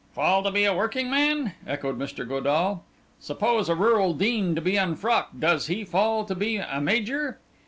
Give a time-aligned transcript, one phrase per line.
[0.15, 2.27] 'Fall to be a working man?' echoed Mr.
[2.27, 2.83] Godall.
[3.19, 7.37] 'Suppose a rural dean to be unfrocked, does he fall to be a major?